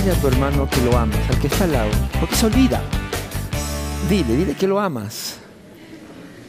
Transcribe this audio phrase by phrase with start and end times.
[0.00, 2.80] Dile a tu hermano que lo amas, al que está al lado, porque se olvida.
[4.08, 5.36] Dile, dile que lo amas.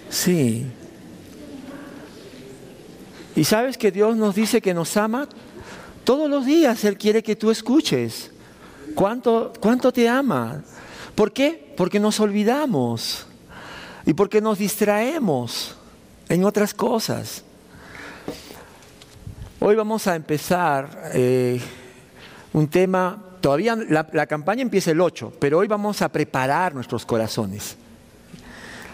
[0.10, 0.66] Sí.
[3.36, 5.28] Y sabes que Dios nos dice que nos ama
[6.06, 6.86] todos los días.
[6.86, 8.32] Él quiere que tú escuches.
[8.96, 10.64] ¿Cuánto, cuánto te ama?
[11.14, 11.74] ¿Por qué?
[11.76, 13.26] Porque nos olvidamos
[14.06, 15.76] y porque nos distraemos
[16.30, 17.44] en otras cosas.
[19.60, 21.60] Hoy vamos a empezar eh,
[22.54, 27.76] un tema, todavía la, campaña empieza el 8, pero hoy vamos a preparar nuestros corazones.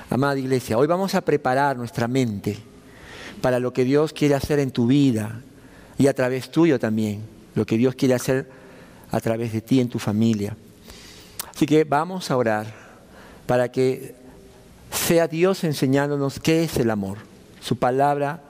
[0.09, 2.57] Amada iglesia, hoy vamos a preparar nuestra mente
[3.41, 5.41] para lo que Dios quiere hacer en tu vida
[5.97, 7.21] y a través tuyo también,
[7.55, 8.49] lo que Dios quiere hacer
[9.11, 10.55] a través de ti en tu familia.
[11.53, 12.67] Así que vamos a orar
[13.45, 14.15] para que
[14.91, 17.17] sea Dios enseñándonos qué es el amor,
[17.59, 18.41] su palabra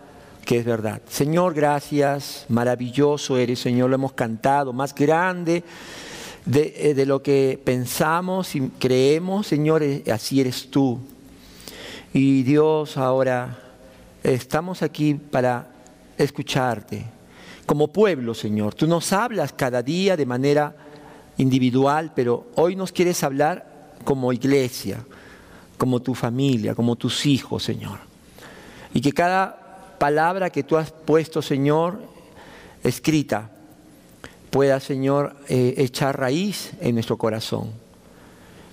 [0.48, 1.02] que es verdad.
[1.10, 5.62] Señor, gracias, maravilloso eres, Señor, lo hemos cantado, más grande
[6.46, 11.00] de, eh, de lo que pensamos y creemos, Señor, eh, así eres tú.
[12.14, 13.60] Y Dios, ahora
[14.24, 15.68] estamos aquí para
[16.18, 17.06] escucharte.
[17.66, 20.74] Como pueblo, Señor, tú nos hablas cada día de manera
[21.36, 25.04] individual, pero hoy nos quieres hablar como iglesia,
[25.78, 28.00] como tu familia, como tus hijos, Señor.
[28.94, 29.67] Y que cada
[29.98, 32.02] palabra que tú has puesto, Señor,
[32.84, 33.50] escrita,
[34.50, 37.72] pueda, Señor, eh, echar raíz en nuestro corazón.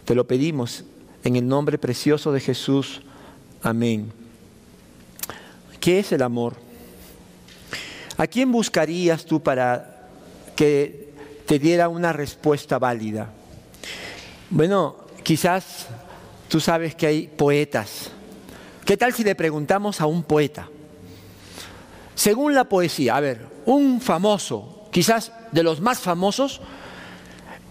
[0.05, 0.85] Te lo pedimos
[1.25, 3.03] en el nombre precioso de Jesús.
[3.63, 4.13] Amén.
[5.81, 6.55] ¿Qué es el amor?
[8.17, 10.09] ¿A quién buscarías tú para
[10.55, 11.13] que
[11.47, 13.31] te diera una respuesta válida?
[14.51, 15.87] Bueno, quizás
[16.49, 18.11] tú sabes que hay poetas.
[18.85, 20.69] ¿Qué tal si le preguntamos a un poeta?
[22.15, 26.61] Según la poesía, a ver, un famoso, quizás de los más famosos,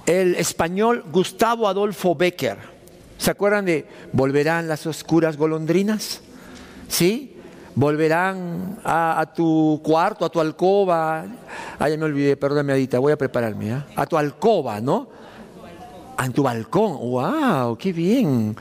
[0.06, 2.58] el español Gustavo Adolfo Becker.
[3.18, 6.22] ¿Se acuerdan de Volverán las oscuras golondrinas?
[6.90, 7.38] ¿Sí?
[7.76, 11.26] Volverán a, tu cuarto, a tu alcoba.
[11.80, 13.72] Ah, ya me olvidé, perdóname, Adita, voy a prepararme.
[13.72, 13.84] ¿eh?
[13.96, 15.08] A tu alcoba, ¿no?
[16.18, 16.98] A tu balcón.
[16.98, 17.78] ¡Wow!
[17.78, 18.56] ¡Qué bien!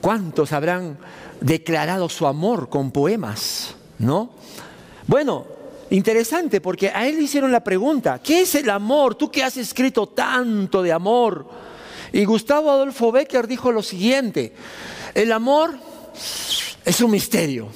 [0.00, 0.98] ¿Cuántos habrán
[1.40, 3.74] declarado su amor con poemas?
[3.98, 4.30] ¿No?
[5.12, 5.44] Bueno,
[5.90, 9.14] interesante porque a él le hicieron la pregunta, ¿qué es el amor?
[9.14, 11.46] Tú que has escrito tanto de amor.
[12.14, 14.54] Y Gustavo Adolfo Becker dijo lo siguiente,
[15.12, 15.74] el amor
[16.82, 17.68] es un misterio.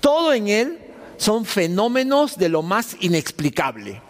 [0.00, 0.78] Todo en él
[1.16, 4.02] son fenómenos de lo más inexplicable.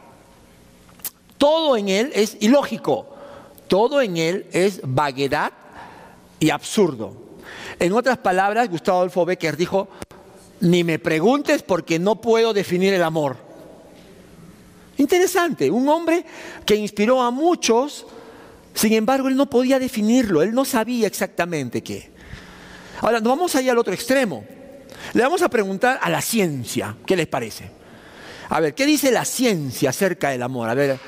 [1.38, 3.14] Todo en él es ilógico.
[3.68, 5.52] Todo en él es vaguedad
[6.40, 7.14] y absurdo.
[7.78, 9.86] En otras palabras, Gustavo Adolfo Becker dijo,
[10.62, 13.36] ni me preguntes porque no puedo definir el amor.
[14.96, 16.24] Interesante, un hombre
[16.64, 18.06] que inspiró a muchos,
[18.72, 22.10] sin embargo él no podía definirlo, él no sabía exactamente qué.
[23.00, 24.44] Ahora, nos vamos allá al otro extremo.
[25.14, 27.70] Le vamos a preguntar a la ciencia, ¿qué les parece?
[28.48, 30.68] A ver, ¿qué dice la ciencia acerca del amor?
[30.68, 30.98] A ver,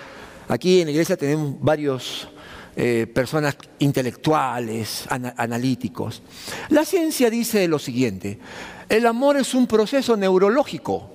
[0.48, 2.26] aquí en la iglesia tenemos varios
[2.74, 6.22] eh, personas intelectuales, ana, analíticos.
[6.70, 8.40] La ciencia dice lo siguiente,
[8.88, 11.10] el amor es un proceso neurológico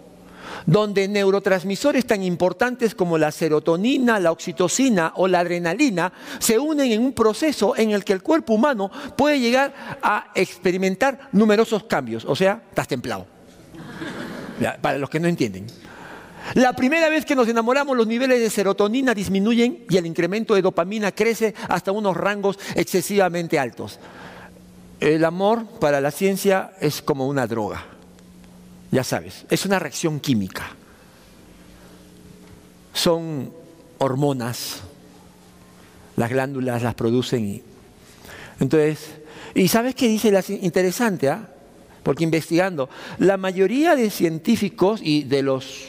[0.65, 7.01] donde neurotransmisores tan importantes como la serotonina, la oxitocina o la adrenalina se unen en
[7.01, 12.25] un proceso en el que el cuerpo humano puede llegar a experimentar numerosos cambios.
[12.25, 13.25] O sea, estás templado.
[14.81, 15.67] Para los que no entienden.
[16.55, 20.61] La primera vez que nos enamoramos los niveles de serotonina disminuyen y el incremento de
[20.61, 23.99] dopamina crece hasta unos rangos excesivamente altos.
[24.99, 27.85] El amor para la ciencia es como una droga,
[28.91, 30.75] ya sabes, es una reacción química.
[32.93, 33.53] Son
[33.97, 34.81] hormonas,
[36.17, 37.63] las glándulas las producen y
[38.59, 38.99] entonces,
[39.55, 41.47] y sabes qué dice la interesante, ¿ah?
[42.03, 45.85] porque investigando, la mayoría de científicos y de los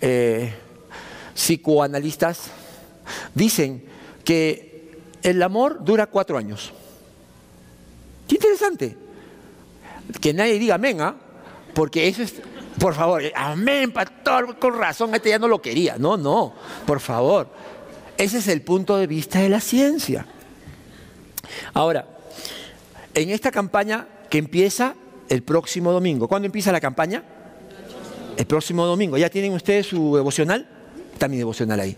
[0.00, 0.54] eh,
[1.34, 2.50] psicoanalistas
[3.34, 3.84] dicen
[4.24, 6.72] que el amor dura cuatro años.
[8.30, 8.96] Qué interesante.
[10.20, 11.16] Que nadie diga amén, ¿ah?
[11.74, 12.34] Porque eso es,
[12.78, 15.96] por favor, amén, pastor, con razón, este ya no lo quería.
[15.98, 16.54] No, no,
[16.86, 17.48] por favor.
[18.16, 20.26] Ese es el punto de vista de la ciencia.
[21.74, 22.06] Ahora,
[23.14, 24.94] en esta campaña que empieza
[25.28, 27.24] el próximo domingo, ¿cuándo empieza la campaña?
[28.36, 29.18] El próximo domingo.
[29.18, 30.68] ¿Ya tienen ustedes su devocional?
[31.14, 31.96] Está mi devocional ahí.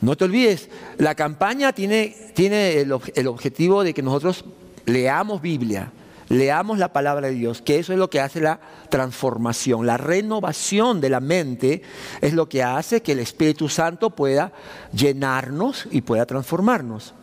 [0.00, 0.68] No te olvides,
[0.98, 4.44] la campaña tiene, tiene el, el objetivo de que nosotros
[4.86, 5.92] leamos Biblia,
[6.28, 11.00] leamos la palabra de Dios, que eso es lo que hace la transformación, la renovación
[11.00, 11.82] de la mente
[12.20, 14.52] es lo que hace que el Espíritu Santo pueda
[14.92, 17.14] llenarnos y pueda transformarnos.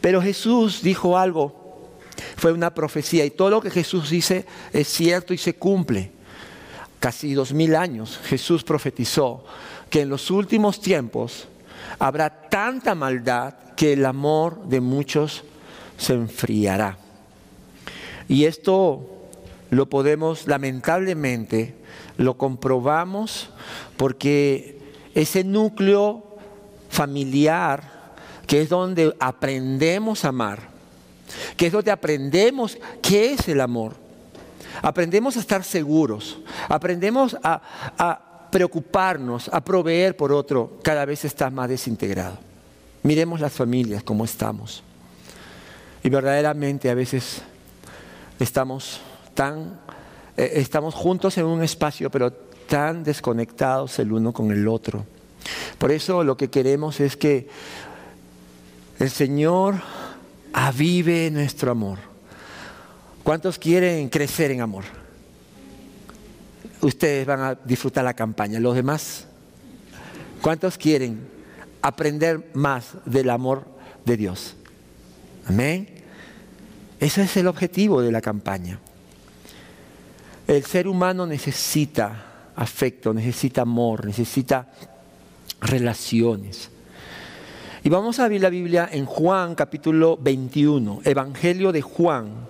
[0.00, 1.66] Pero Jesús dijo algo,
[2.36, 6.12] fue una profecía y todo lo que Jesús dice es cierto y se cumple.
[7.00, 9.44] Casi dos mil años Jesús profetizó
[9.90, 11.46] que en los últimos tiempos
[11.98, 15.44] habrá tanta maldad que el amor de muchos
[15.96, 16.98] se enfriará.
[18.28, 19.06] Y esto
[19.70, 21.74] lo podemos, lamentablemente,
[22.16, 23.50] lo comprobamos
[23.96, 24.78] porque
[25.14, 26.24] ese núcleo
[26.88, 28.14] familiar,
[28.46, 30.68] que es donde aprendemos a amar,
[31.56, 33.94] que es donde aprendemos qué es el amor,
[34.82, 36.38] aprendemos a estar seguros,
[36.68, 37.60] aprendemos a,
[37.98, 42.38] a preocuparnos, a proveer por otro, cada vez está más desintegrado.
[43.02, 44.82] Miremos las familias, cómo estamos.
[46.02, 47.42] Y verdaderamente a veces
[48.38, 49.00] estamos
[49.34, 49.80] tan,
[50.36, 55.04] eh, estamos juntos en un espacio, pero tan desconectados el uno con el otro.
[55.78, 57.48] Por eso lo que queremos es que
[58.98, 59.76] el Señor
[60.52, 61.98] avive nuestro amor.
[63.22, 64.84] ¿Cuántos quieren crecer en amor?
[66.80, 68.60] Ustedes van a disfrutar la campaña.
[68.60, 69.26] ¿Los demás?
[70.40, 71.28] ¿Cuántos quieren
[71.82, 73.64] aprender más del amor
[74.04, 74.56] de Dios?
[75.46, 75.88] Amén.
[76.98, 78.80] Ese es el objetivo de la campaña.
[80.46, 84.68] El ser humano necesita afecto, necesita amor, necesita
[85.60, 86.70] relaciones.
[87.84, 92.48] Y vamos a abrir la Biblia en Juan capítulo 21, Evangelio de Juan,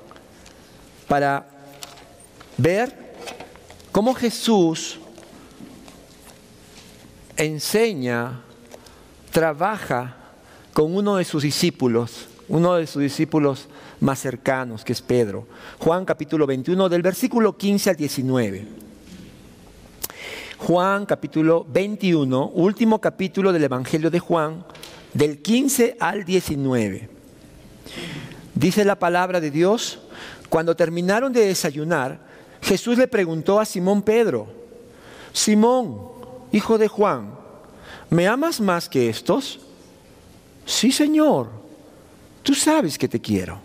[1.08, 1.46] para
[2.56, 3.14] ver
[3.93, 4.98] cómo Jesús
[7.37, 8.40] enseña,
[9.31, 10.16] trabaja
[10.72, 13.69] con uno de sus discípulos, uno de sus discípulos
[14.00, 15.46] más cercanos, que es Pedro.
[15.78, 18.66] Juan capítulo 21, del versículo 15 al 19.
[20.58, 24.64] Juan capítulo 21, último capítulo del Evangelio de Juan,
[25.12, 27.10] del 15 al 19.
[28.54, 29.98] Dice la palabra de Dios,
[30.48, 32.20] cuando terminaron de desayunar,
[32.62, 34.46] Jesús le preguntó a Simón Pedro,
[35.32, 36.00] Simón,
[36.52, 37.31] hijo de Juan,
[38.08, 39.60] ¿me amas más que estos?
[40.64, 41.50] Sí, Señor,
[42.46, 43.60] tú sabes que te quiero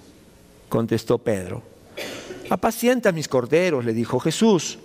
[0.71, 1.61] contestó Pedro.
[2.49, 4.79] Apacienta mis corderos, le dijo Jesús.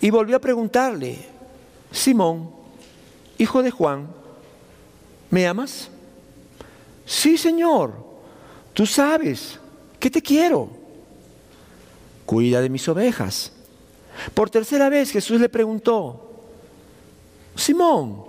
[0.00, 1.24] Y volvió a preguntarle,
[1.90, 2.50] Simón,
[3.38, 4.08] hijo de Juan,
[5.30, 5.88] ¿me amas?
[7.06, 7.94] Sí, Señor,
[8.74, 9.58] tú sabes
[9.98, 10.68] que te quiero.
[12.26, 13.52] Cuida de mis ovejas.
[14.34, 16.42] Por tercera vez Jesús le preguntó,
[17.54, 18.24] Simón,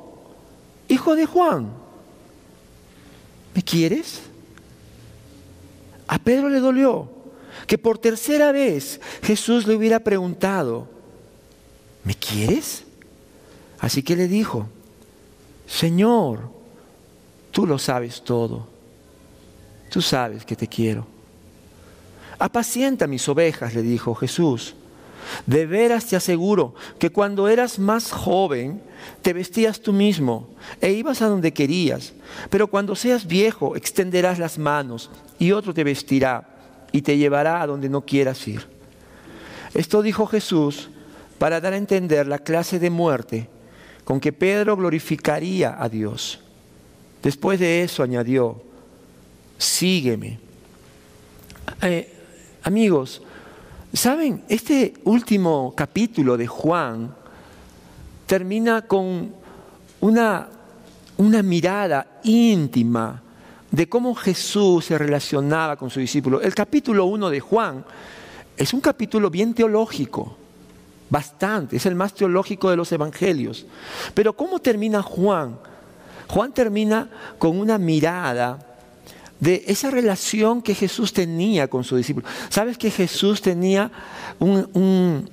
[0.87, 1.73] hijo de Juan,
[3.55, 4.28] ¿me quieres?
[6.09, 7.07] A Pedro le dolió
[7.67, 10.87] que por tercera vez Jesús le hubiera preguntado,
[12.03, 12.83] ¿me quieres?
[13.77, 14.67] Así que le dijo,
[15.67, 16.49] Señor,
[17.51, 18.67] tú lo sabes todo,
[19.91, 21.05] tú sabes que te quiero.
[22.39, 24.73] Apacienta mis ovejas, le dijo Jesús.
[25.45, 28.81] De veras te aseguro que cuando eras más joven
[29.21, 30.49] te vestías tú mismo
[30.81, 32.13] e ibas a donde querías,
[32.49, 36.47] pero cuando seas viejo extenderás las manos y otro te vestirá
[36.91, 38.65] y te llevará a donde no quieras ir.
[39.73, 40.89] Esto dijo Jesús
[41.37, 43.49] para dar a entender la clase de muerte
[44.03, 46.39] con que Pedro glorificaría a Dios.
[47.21, 48.61] Después de eso añadió,
[49.57, 50.39] sígueme.
[51.81, 52.11] Eh,
[52.63, 53.21] amigos,
[53.93, 54.43] ¿saben?
[54.47, 57.13] Este último capítulo de Juan
[58.25, 59.33] termina con
[60.01, 60.47] una,
[61.17, 63.21] una mirada íntima
[63.71, 66.41] de cómo Jesús se relacionaba con su discípulo.
[66.41, 67.85] El capítulo 1 de Juan
[68.55, 70.35] es un capítulo bien teológico,
[71.09, 73.65] bastante, es el más teológico de los evangelios.
[74.13, 75.57] Pero ¿cómo termina Juan?
[76.27, 78.68] Juan termina con una mirada
[79.39, 82.27] de esa relación que Jesús tenía con su discípulo.
[82.49, 83.91] ¿Sabes que Jesús tenía
[84.37, 85.29] un,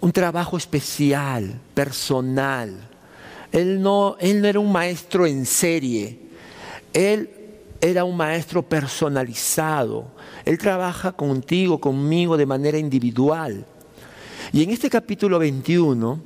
[0.00, 2.88] un trabajo especial, personal?
[3.52, 6.18] Él no, él no era un maestro en serie.
[6.92, 7.30] Él
[7.80, 10.06] era un maestro personalizado.
[10.44, 13.66] Él trabaja contigo, conmigo de manera individual.
[14.52, 16.20] Y en este capítulo 21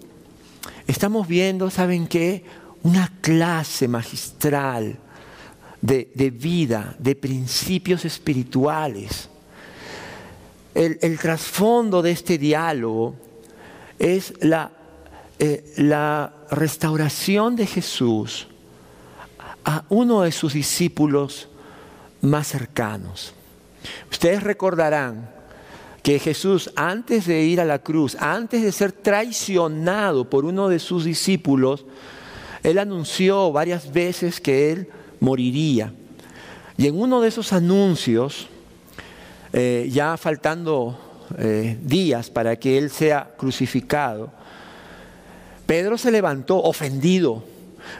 [0.87, 2.45] estamos viendo, ¿saben qué?
[2.83, 4.99] Una clase magistral
[5.83, 9.29] de, vida, de principios espirituales.
[10.75, 13.15] El, trasfondo de este diálogo
[13.99, 14.73] es la,
[15.39, 18.47] eh, la restauración de Jesús
[19.65, 21.49] a uno de sus discípulos
[22.23, 23.35] más cercanos.
[24.11, 25.31] Ustedes recordarán
[26.03, 30.79] que Jesús, antes de ir a la cruz, antes de ser traicionado por uno de
[30.79, 31.85] sus discípulos,
[32.63, 34.89] él anunció varias veces que él
[35.23, 35.93] moriría.
[36.77, 38.49] Y en uno de esos anuncios,
[39.53, 40.99] eh, ya faltando
[41.39, 44.31] eh, días para que él sea crucificado,
[45.65, 47.45] Pedro se levantó ofendido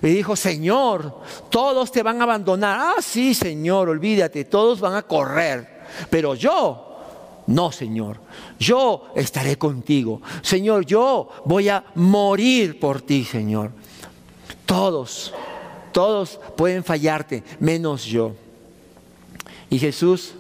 [0.03, 2.79] y dijo, Señor, todos te van a abandonar.
[2.81, 5.83] Ah, sí, Señor, olvídate, todos van a correr.
[6.11, 6.99] Pero yo,
[7.47, 8.19] no, Señor,
[8.59, 10.21] yo estaré contigo.
[10.43, 13.71] Señor, yo voy a morir por ti, Señor.
[14.67, 15.33] Todos,
[15.93, 18.33] todos pueden fallarte, menos yo.
[19.71, 20.35] Y Jesús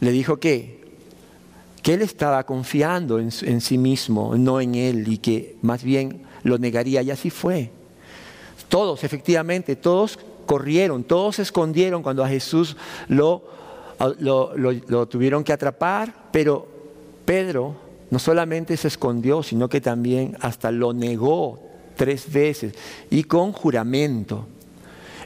[0.00, 0.80] le dijo que,
[1.82, 6.58] que él estaba confiando en, sí mismo, no en él, y que más bien lo
[6.58, 7.02] negaría.
[7.02, 7.70] Y así fue.
[8.68, 12.76] Todos, efectivamente, todos corrieron, todos se escondieron cuando a Jesús
[13.08, 13.58] lo
[14.20, 16.66] lo, tuvieron que atrapar, pero
[17.24, 17.76] Pedro
[18.10, 21.58] no solamente se escondió, sino que también hasta lo negó
[21.96, 22.74] tres veces
[23.10, 24.46] y con juramento.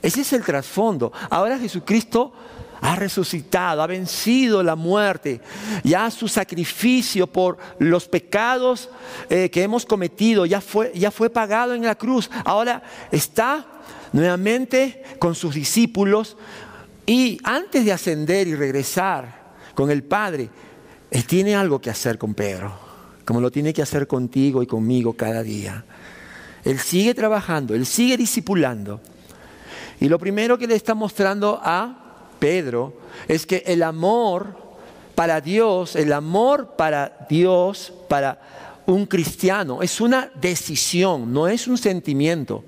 [0.03, 1.13] Ese es el trasfondo.
[1.31, 2.33] Ahora Jesucristo
[2.83, 5.41] ha resucitado, ha vencido la muerte,
[5.85, 8.91] ya su sacrificio por los pecados
[9.31, 12.29] eh, que hemos cometido ya fue, ya fue pagado en la cruz.
[12.45, 12.83] Ahora
[13.13, 13.65] está
[14.13, 16.37] nuevamente con sus discípulos
[17.07, 19.43] y antes de ascender y regresar
[19.75, 20.51] con el Padre,
[21.11, 22.73] Él tiene algo que hacer con Pedro,
[23.25, 25.85] como lo tiene que hacer contigo y conmigo cada día.
[26.65, 29.01] Él sigue trabajando, Él sigue discipulando.
[30.03, 31.95] Y lo primero que le está mostrando a
[32.41, 32.93] Pedro
[33.29, 34.57] es que el amor
[35.15, 41.79] para Dios, el amor para Dios, para un cristiano, es una decisión, no es un
[41.79, 42.65] sentimiento.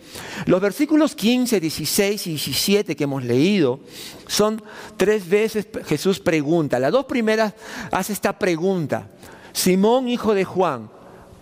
[0.46, 3.80] Los versículos 15, 16 y 17 que hemos leído
[4.28, 4.62] son
[4.96, 6.78] tres veces Jesús pregunta.
[6.78, 7.52] Las dos primeras
[7.90, 9.08] hace esta pregunta.
[9.52, 10.88] Simón, hijo de Juan,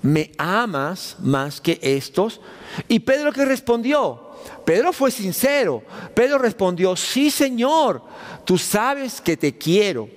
[0.01, 2.41] ¿me amas más que estos?
[2.89, 4.32] Y Pedro que respondió,
[4.65, 5.83] Pedro fue sincero.
[6.15, 8.03] Pedro respondió, sí Señor,
[8.45, 10.09] tú sabes que te quiero.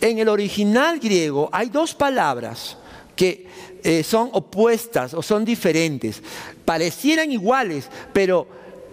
[0.00, 2.76] En el original griego hay dos palabras
[3.16, 3.46] que
[3.82, 6.22] eh, son opuestas o son diferentes.
[6.64, 8.46] Parecieran iguales, pero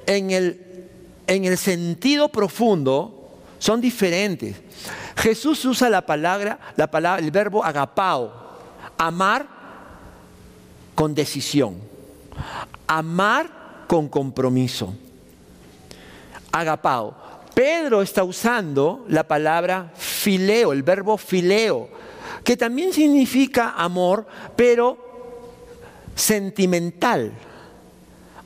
[0.05, 0.87] en el,
[1.27, 4.55] en el sentido profundo son diferentes.
[5.15, 8.33] Jesús usa la palabra, la palabra, el verbo agapao,
[8.97, 9.47] amar
[10.93, 11.77] con decisión,
[12.87, 14.93] amar con compromiso.
[16.51, 17.15] Agapao.
[17.53, 21.87] Pedro está usando la palabra fileo, el verbo fileo,
[22.43, 24.97] que también significa amor, pero
[26.15, 27.31] sentimental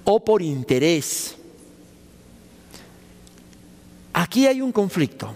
[0.04, 1.36] o por interés.
[4.14, 5.36] Aquí hay un conflicto.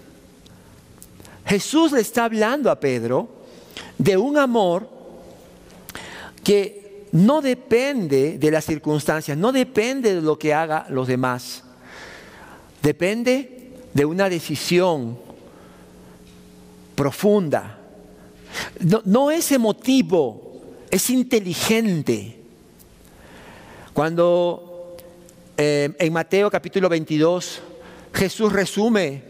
[1.46, 3.28] Jesús le está hablando a Pedro
[3.98, 4.88] de un amor
[6.42, 6.83] que
[7.14, 11.62] no depende de las circunstancias, no depende de lo que haga los demás.
[12.82, 15.16] Depende de una decisión
[16.96, 17.78] profunda,
[19.04, 22.36] no, es emotivo, es inteligente.
[23.92, 24.96] Cuando
[25.56, 27.62] eh, en Mateo capítulo 22
[28.12, 29.22] Jesús resume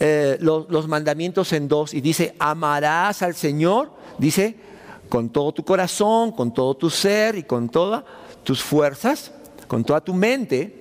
[0.00, 4.67] eh, los, los mandamientos en dos y dice, amarás al Señor, dice,
[5.08, 8.04] con todo tu corazón, con todo tu ser y con todas
[8.44, 9.32] tus fuerzas,
[9.66, 10.74] con toda tu mente.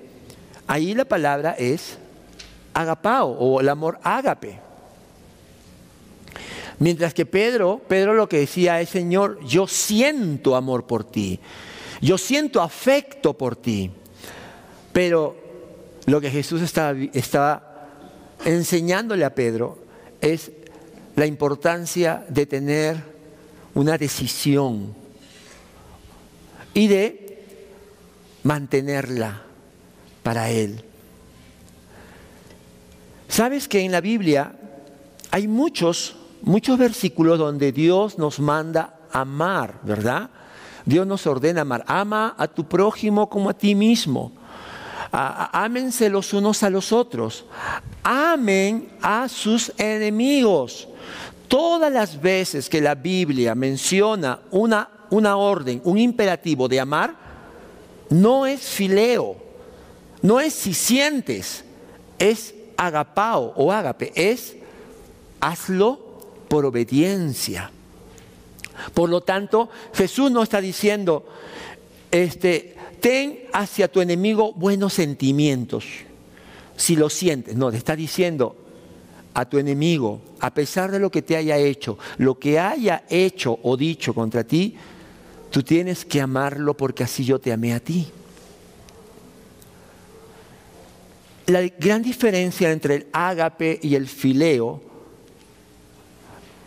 [0.67, 1.97] Ahí la palabra es
[2.73, 4.59] agapao o el amor ágape.
[6.79, 11.39] Mientras que Pedro, Pedro lo que decía es, Señor, yo siento amor por ti,
[12.01, 13.91] yo siento afecto por ti.
[14.93, 15.35] Pero
[16.05, 17.87] lo que Jesús estaba, estaba
[18.45, 19.79] enseñándole a Pedro
[20.21, 20.51] es
[21.15, 23.16] la importancia de tener
[23.77, 24.95] una decisión
[26.73, 27.45] y de
[28.41, 29.43] mantenerla
[30.23, 30.83] para Él.
[33.27, 34.55] Sabes que en la Biblia
[35.29, 40.31] hay muchos muchos versículos donde Dios nos manda amar, ¿verdad?
[40.85, 41.83] Dios nos ordena amar.
[41.87, 44.31] Ama a tu prójimo como a ti mismo.
[45.11, 47.45] Ámense los unos a los otros.
[48.03, 50.87] Amen a sus enemigos.
[51.47, 57.15] Todas las veces que la Biblia menciona una, una orden, un imperativo de amar,
[58.09, 59.37] no es fileo,
[60.21, 61.63] no es si sientes,
[62.19, 64.55] es agapao o ágape, es
[65.39, 65.99] hazlo
[66.47, 67.71] por obediencia.
[68.93, 71.25] Por lo tanto, Jesús no está diciendo,
[72.11, 75.85] este, ten hacia tu enemigo buenos sentimientos,
[76.75, 77.55] si lo sientes.
[77.55, 78.55] No, te está diciendo,
[79.33, 83.59] a tu enemigo, a pesar de lo que te haya hecho, lo que haya hecho
[83.63, 84.75] o dicho contra ti,
[85.49, 88.07] tú tienes que amarlo porque así yo te amé a ti.
[91.47, 94.81] La gran diferencia entre el ágape y el fileo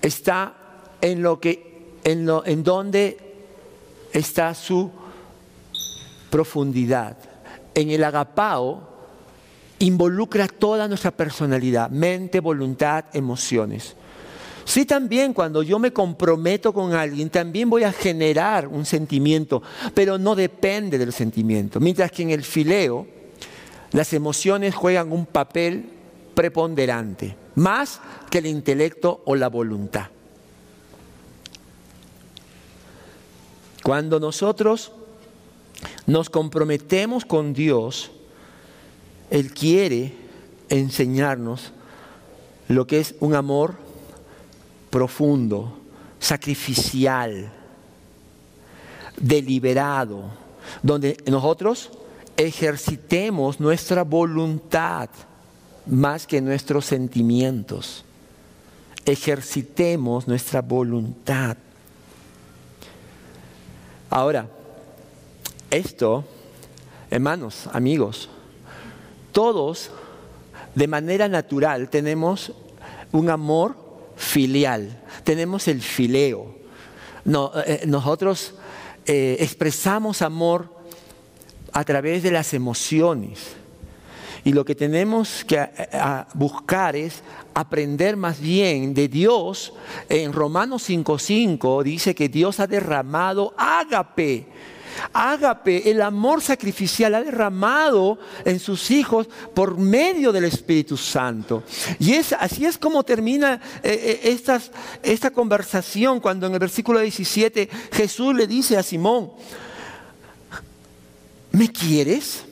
[0.01, 0.57] está
[1.01, 1.71] en lo que
[2.05, 3.19] en, lo, en donde
[4.13, 4.91] está su
[6.31, 7.19] profundidad.
[7.75, 8.90] En el agapao
[9.81, 13.97] involucra toda nuestra personalidad, mente, voluntad, emociones.
[14.65, 19.63] Sí, también cuando yo me comprometo con alguien, también voy a generar un sentimiento,
[19.95, 21.81] pero no depende del sentimiento.
[21.81, 23.07] Mientras que en el fileo,
[23.93, 25.91] las emociones juegan un papel
[26.35, 30.07] preponderante, más que el intelecto o la voluntad.
[33.83, 34.93] Cuando nosotros
[36.07, 38.13] nos comprometemos con Dios,
[39.31, 40.13] Él quiere
[40.69, 41.73] enseñarnos
[42.69, 43.77] lo que es un amor
[44.91, 45.79] profundo,
[46.19, 47.53] sacrificial,
[49.17, 50.25] deliberado,
[50.83, 51.91] donde nosotros
[52.37, 55.11] ejercitemos nuestra voluntad
[55.87, 58.05] más que nuestros sentimientos.
[59.05, 61.57] Ejercitemos nuestra voluntad.
[64.11, 64.49] Ahora,
[65.71, 66.25] esto,
[67.11, 68.29] hermanos, amigos,
[69.33, 69.91] todos
[70.75, 72.53] de manera natural tenemos
[73.13, 73.77] un amor
[74.17, 76.55] filial, tenemos el fileo.
[77.25, 78.55] Eh, nosotros
[79.07, 80.75] eh, expresamos amor
[81.73, 83.57] a través de las emociones.
[84.43, 85.69] Y lo que tenemos que
[86.33, 87.23] buscar es
[87.53, 89.75] aprender más bien de Dios.
[90.09, 94.47] En Romanos 5.5 dice que Dios ha derramado ágape.
[95.13, 101.63] Ágape, el amor sacrificial, ha derramado en sus hijos por medio del Espíritu Santo.
[101.99, 104.61] Y así es como termina eh, eh,
[105.03, 109.31] esta conversación cuando en el versículo 17 Jesús le dice a Simón,
[111.53, 112.45] ¿me quieres?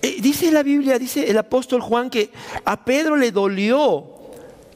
[0.00, 2.30] Eh, dice la Biblia, dice el apóstol Juan que
[2.64, 4.04] a Pedro le dolió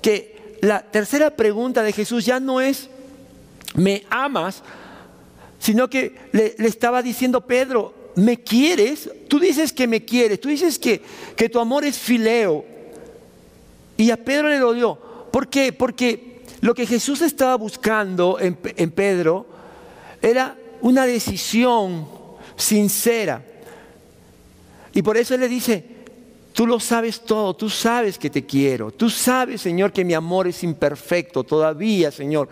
[0.00, 2.88] que la tercera pregunta de Jesús ya no es,
[3.74, 4.62] ¿me amas?
[5.62, 9.08] Sino que le, estaba diciendo, Pedro, ¿me quieres?
[9.28, 11.00] Tú dices que me quieres, tú dices que,
[11.36, 12.64] que tu amor es fileo.
[13.96, 14.98] Y a Pedro le dolió.
[15.30, 15.72] ¿Por qué?
[15.72, 19.46] Porque lo que Jesús estaba buscando en, en Pedro
[20.20, 22.08] era una decisión
[22.56, 23.44] sincera.
[24.92, 25.84] Y por eso Él le dice,
[26.52, 30.48] tú lo sabes todo, tú sabes que te quiero, tú sabes, Señor, que mi amor
[30.48, 32.48] es imperfecto todavía, Señor.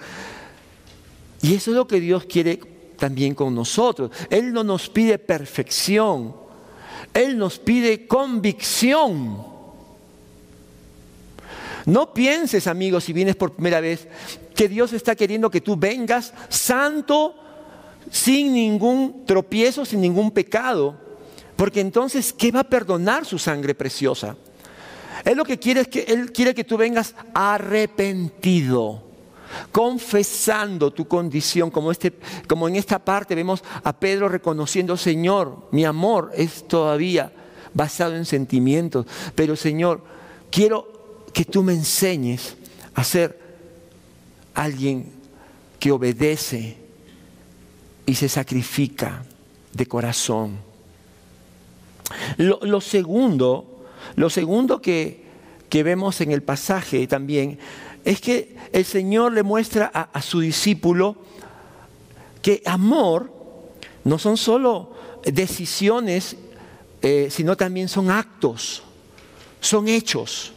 [1.42, 2.69] Y eso es lo que Dios quiere
[3.00, 4.12] también con nosotros.
[4.28, 6.36] Él no nos pide perfección,
[7.12, 9.48] Él nos pide convicción.
[11.86, 14.06] No pienses, amigos, si vienes por primera vez,
[14.54, 17.34] que Dios está queriendo que tú vengas santo,
[18.10, 20.94] sin ningún tropiezo, sin ningún pecado.
[21.56, 24.36] Porque entonces, ¿qué va a perdonar su sangre preciosa?
[25.24, 29.02] Él lo que quiere es que Él quiere que tú vengas arrepentido,
[29.72, 32.12] confesando tu condición, como, este,
[32.46, 37.32] como en esta parte vemos a Pedro reconociendo, Señor, mi amor es todavía
[37.74, 40.02] basado en sentimientos, pero Señor,
[40.50, 40.90] quiero
[41.32, 42.56] que tú me enseñes
[42.94, 43.38] a ser
[44.54, 45.12] alguien
[45.78, 46.76] que obedece
[48.06, 49.24] y se sacrifica
[49.72, 50.58] de corazón.
[52.36, 53.86] Lo, segundo,
[54.16, 55.24] lo segundo que,
[55.70, 57.58] vemos en el pasaje también
[58.04, 61.16] es que el Señor le muestra a, su discípulo
[62.42, 63.32] que amor
[64.04, 66.36] no son solo decisiones,
[67.02, 68.82] eh, sino también son actos,
[69.60, 70.52] son hechos.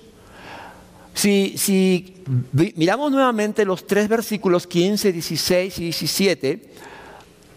[1.14, 6.70] Si, si, miramos nuevamente los tres versículos 15, 16 y 17,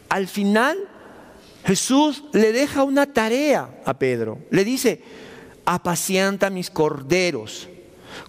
[0.09, 0.77] al final
[1.65, 4.39] Jesús le deja una tarea a Pedro.
[4.51, 5.03] Le dice,
[5.65, 7.69] apacienta mis corderos,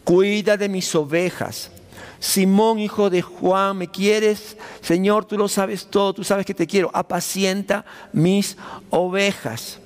[0.04, 1.71] cuida de mis ovejas.
[2.19, 4.58] Simón, hijo de Juan, ¿me quieres?
[4.82, 6.89] Señor, tú lo sabes todo, tú sabes que te quiero.
[6.93, 8.58] Apacienta mis
[8.89, 9.80] ovejas.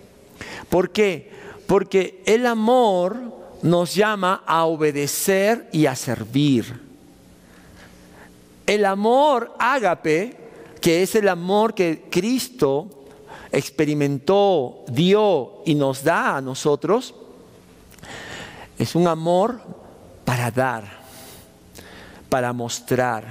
[0.70, 1.32] ¿Por qué?
[1.68, 3.18] Porque el amor
[3.62, 6.82] nos llama a obedecer y a servir.
[8.66, 10.42] El amor ágape
[10.82, 12.90] que es el amor que Cristo
[13.52, 17.14] experimentó, dio y nos da a nosotros,
[18.78, 19.62] es un amor
[20.32, 20.86] para dar,
[22.30, 23.26] para mostrar,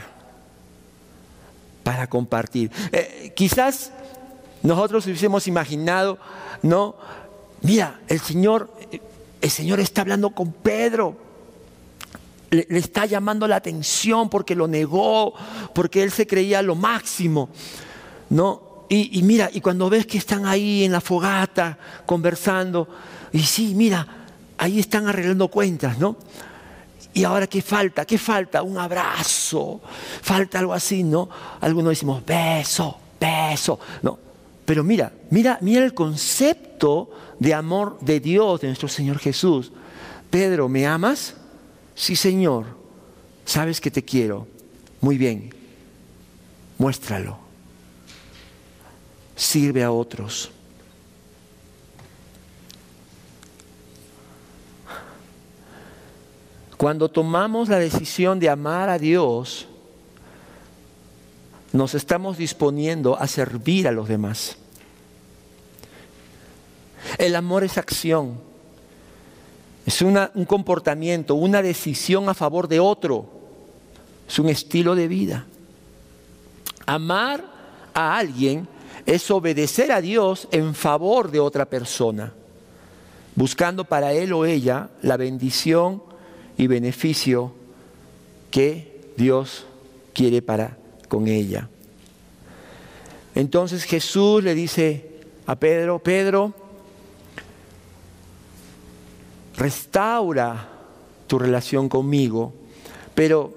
[1.82, 2.70] para compartir.
[2.92, 3.90] Eh, quizás
[4.62, 6.18] nosotros hubiésemos imaginado,
[6.62, 6.96] ¿no?
[7.62, 8.70] Mira, el Señor
[9.40, 11.16] el Señor está hablando con Pedro.
[12.50, 15.32] Le, está llamando la atención porque lo negó,
[15.74, 17.48] porque él se creía lo máximo.
[18.28, 18.84] ¿no?
[18.90, 22.86] Y, y mira, y cuando ves que están ahí en la fogata conversando,
[23.32, 24.06] y sí, mira,
[24.58, 26.18] ahí están arreglando cuentas, ¿no?
[27.12, 28.04] Y ahora, ¿qué falta?
[28.04, 28.62] ¿Qué falta?
[28.62, 29.80] Un abrazo,
[30.22, 31.28] falta algo así, ¿no?
[31.60, 34.18] Algunos decimos, beso, beso, ¿no?
[34.64, 39.72] Pero mira, mira, mira el concepto de amor de Dios, de nuestro Señor Jesús.
[40.30, 41.34] Pedro, ¿me amas?
[41.96, 42.66] Sí, Señor.
[43.44, 44.46] Sabes que te quiero.
[45.00, 45.52] Muy bien.
[46.78, 47.38] Muéstralo.
[49.34, 50.52] Sirve a otros.
[56.80, 59.66] Cuando tomamos la decisión de amar a Dios,
[61.74, 64.56] nos estamos disponiendo a servir a los demás.
[67.18, 68.40] El amor es acción,
[69.84, 70.16] es un
[70.46, 73.26] comportamiento, una decisión a favor de otro,
[74.26, 75.44] es un estilo de vida.
[76.86, 77.44] Amar
[77.92, 78.66] a alguien
[79.04, 82.32] es obedecer a Dios en favor de otra persona,
[83.36, 86.08] buscando para él o ella la bendición
[86.60, 87.52] y beneficio
[88.50, 89.64] que Dios
[90.12, 90.76] quiere para
[91.08, 91.70] con ella.
[93.34, 95.06] Entonces Jesús le dice
[95.46, 96.52] a Pedro, Pedro,
[99.56, 100.68] restaura
[101.26, 102.52] tu relación conmigo,
[103.14, 103.54] pero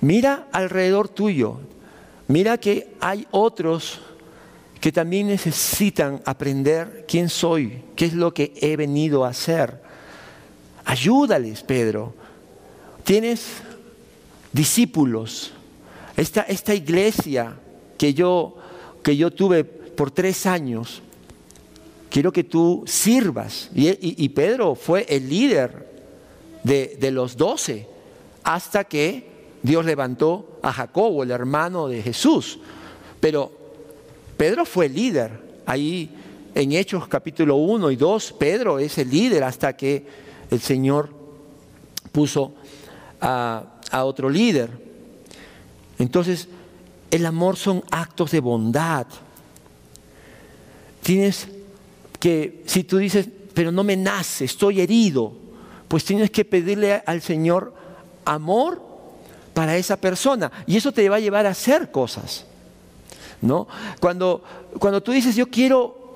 [0.00, 1.60] mira alrededor tuyo,
[2.28, 4.00] mira que hay otros
[4.80, 9.89] que también necesitan aprender quién soy, qué es lo que he venido a hacer.
[10.84, 12.14] Ayúdales, Pedro.
[13.04, 13.46] Tienes
[14.52, 15.52] discípulos.
[16.16, 17.56] Esta, esta iglesia
[17.96, 18.56] que yo,
[19.02, 21.02] que yo tuve por tres años,
[22.10, 23.70] quiero que tú sirvas.
[23.74, 25.88] Y, Pedro fue el líder
[26.64, 27.86] de, de los doce
[28.42, 29.30] hasta que
[29.62, 32.58] Dios levantó a Jacobo, el hermano de Jesús.
[33.20, 33.52] Pero
[34.36, 35.30] Pedro fue el líder.
[35.66, 36.10] Ahí
[36.54, 41.10] en Hechos capítulo 1 y 2, Pedro es el líder hasta que el Señor
[42.12, 42.54] puso
[43.20, 44.70] a, otro líder.
[45.98, 46.48] Entonces,
[47.10, 49.06] el amor son actos de bondad.
[51.02, 51.48] Tienes
[52.18, 55.32] que, si tú dices, pero no me nace, estoy herido,
[55.88, 57.74] pues tienes que pedirle al Señor
[58.24, 58.80] amor
[59.54, 60.50] para esa persona.
[60.66, 62.46] Y eso te va a llevar a hacer cosas.
[63.42, 63.66] ¿no?
[64.00, 64.42] Cuando,
[64.78, 66.14] cuando tú dices, yo quiero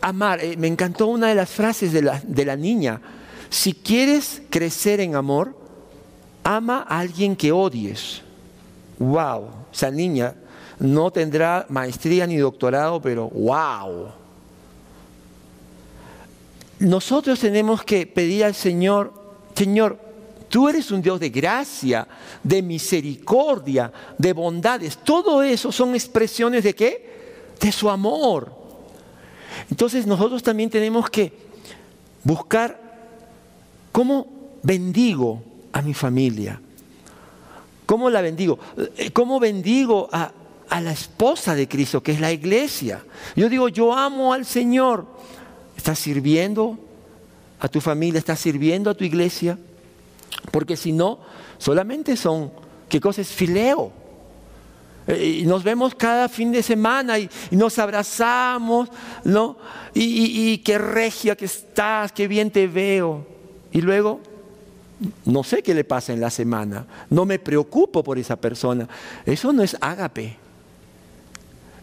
[0.00, 3.00] amar, eh, me encantó una de las frases de la, de la niña,
[3.50, 5.56] si quieres crecer en amor,
[6.42, 8.22] ama a alguien que odies.
[8.98, 10.34] Wow, esa niña
[10.78, 14.08] no tendrá maestría ni doctorado, pero wow.
[16.78, 19.12] Nosotros tenemos que pedir al Señor,
[19.54, 19.98] Señor,
[20.48, 22.06] tú eres un Dios de gracia,
[22.42, 24.98] de misericordia, de bondades.
[24.98, 27.54] Todo eso son expresiones de qué?
[27.58, 28.52] De su amor.
[29.70, 31.32] Entonces nosotros también tenemos que
[32.22, 32.85] buscar
[33.96, 34.26] ¿Cómo
[34.62, 36.60] bendigo a mi familia?
[37.86, 38.58] ¿Cómo la bendigo?
[38.98, 40.32] Eh, ¿Cómo bendigo a,
[40.82, 43.02] la esposa de Cristo, que es la iglesia?
[43.36, 45.06] Yo digo, yo amo al Señor.
[45.78, 46.78] ¿Estás sirviendo
[47.58, 48.18] a tu familia?
[48.18, 49.58] ¿Estás sirviendo a tu iglesia?
[50.50, 51.20] Porque si no,
[51.56, 52.52] solamente son,
[52.90, 53.28] ¿qué cosa es?
[53.28, 53.92] Fileo.
[55.06, 58.90] Eh, y nos vemos cada fin de semana y, nos abrazamos,
[59.24, 59.56] ¿no?
[59.94, 63.35] Y qué regia que estás, qué bien te veo.
[63.76, 64.20] Y luego,
[65.26, 68.88] no sé qué le pasa en la semana, no me preocupo por esa persona.
[69.26, 70.34] Eso no es ágape.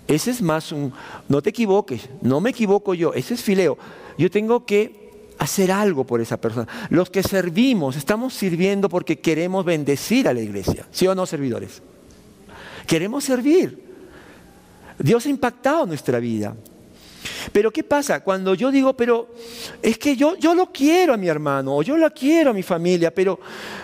[0.08, 0.92] Ese es más un,
[1.30, 3.78] no te equivoques, no me equivoco yo, ese es fileo.
[4.18, 6.68] Yo tengo que hacer algo por esa persona.
[6.90, 11.84] Los que servimos, estamos sirviendo porque queremos bendecir a la iglesia, ¿sí o no, servidores?
[12.88, 13.84] Queremos servir.
[14.98, 16.56] Dios ha impactado nuestra vida.
[17.52, 18.22] Pero ¿qué pasa?
[18.22, 19.34] Cuando yo digo, pero
[19.82, 22.64] es que yo, yo lo quiero a mi hermano, o yo lo quiero a mi
[22.64, 23.40] familia, pero,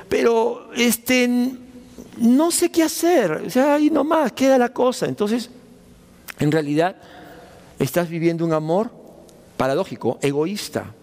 [0.08, 1.28] pero este,
[2.17, 5.06] no sé qué hacer, o sea, ahí nomás queda la cosa.
[5.06, 5.49] Entonces,
[6.39, 6.95] en realidad,
[7.78, 8.91] estás viviendo un amor
[9.58, 10.93] paradójico, egoísta.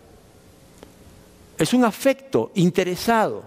[1.58, 3.42] Es un afecto interesado.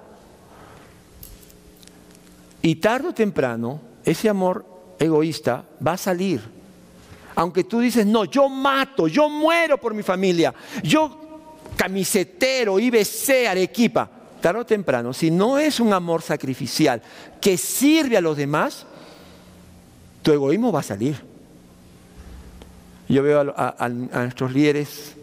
[2.62, 4.66] Y tarde o temprano, ese amor
[5.00, 6.59] egoísta va a salir
[7.40, 11.18] aunque tú dices, no, yo mato, yo muero por mi familia, yo
[11.78, 14.10] camisetero, IBC, Arequipa,
[14.42, 17.02] tarde o temprano, si no es un amor sacrificial
[17.40, 18.86] que sirve a los demás,
[20.22, 21.16] tu egoísmo va a salir.
[23.08, 25.16] Yo veo a, nuestros líderes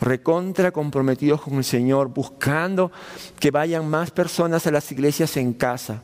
[0.00, 2.90] recontra comprometidos con el Señor, buscando
[3.38, 6.02] que vayan más personas a las iglesias en casa.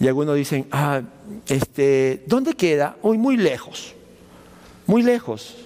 [0.00, 1.02] Y algunos dicen, ah,
[1.46, 2.96] este, ¿dónde queda?
[3.02, 3.94] Hoy muy lejos,
[4.86, 5.56] muy lejos.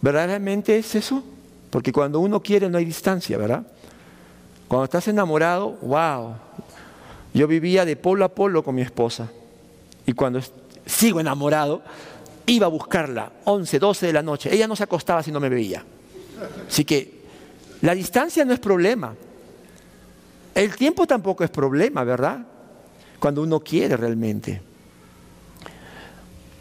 [0.00, 1.22] ¿Verdaderamente es eso?
[1.70, 3.66] Porque cuando uno quiere no hay distancia, ¿verdad?
[4.68, 6.34] Cuando estás enamorado, wow.
[7.34, 9.30] Yo vivía de polo a polo con mi esposa.
[10.06, 10.40] Y cuando
[10.86, 11.82] sigo enamorado,
[12.46, 14.54] iba a buscarla 11, 12 de la noche.
[14.54, 15.84] Ella no se acostaba si no me veía.
[16.68, 17.18] Así que
[17.82, 19.14] la distancia no es problema.
[20.54, 22.44] El tiempo tampoco es problema, ¿verdad?
[23.20, 24.67] Cuando uno quiere realmente.